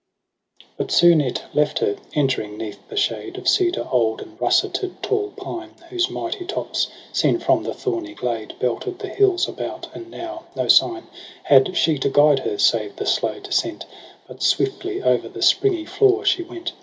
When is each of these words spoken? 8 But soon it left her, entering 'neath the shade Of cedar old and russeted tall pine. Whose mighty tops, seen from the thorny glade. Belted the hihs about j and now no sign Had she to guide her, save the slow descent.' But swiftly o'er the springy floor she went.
8 0.61 0.65
But 0.77 0.91
soon 0.91 1.21
it 1.21 1.43
left 1.53 1.77
her, 1.77 1.95
entering 2.15 2.57
'neath 2.57 2.79
the 2.87 2.97
shade 2.97 3.37
Of 3.37 3.47
cedar 3.47 3.87
old 3.91 4.19
and 4.19 4.35
russeted 4.39 4.99
tall 5.03 5.29
pine. 5.37 5.75
Whose 5.91 6.09
mighty 6.09 6.43
tops, 6.43 6.87
seen 7.13 7.37
from 7.37 7.61
the 7.61 7.73
thorny 7.75 8.15
glade. 8.15 8.55
Belted 8.59 8.97
the 8.97 9.09
hihs 9.09 9.47
about 9.47 9.83
j 9.83 9.89
and 9.93 10.09
now 10.09 10.45
no 10.55 10.67
sign 10.67 11.05
Had 11.43 11.77
she 11.77 11.99
to 11.99 12.09
guide 12.09 12.39
her, 12.39 12.57
save 12.57 12.95
the 12.95 13.05
slow 13.05 13.39
descent.' 13.41 13.85
But 14.27 14.41
swiftly 14.41 15.03
o'er 15.03 15.29
the 15.29 15.43
springy 15.43 15.85
floor 15.85 16.25
she 16.25 16.41
went. 16.41 16.71